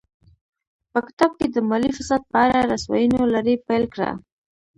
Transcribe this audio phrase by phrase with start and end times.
[0.91, 4.09] په کتاب کې د مالي فساد په اړه رسواینو لړۍ پیل کړه.